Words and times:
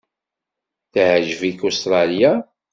Teɛjeb-ik 0.91 1.59
Ustṛalya? 1.67 2.33